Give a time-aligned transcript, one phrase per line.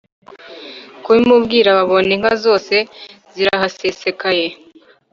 [1.03, 2.75] kubimubwira babona inka zose
[3.33, 4.45] zirahasesekaye.